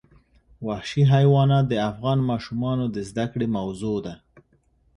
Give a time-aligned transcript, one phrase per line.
[0.67, 4.13] وحشي حیوانات د افغان ماشومانو د زده کړې موضوع ده.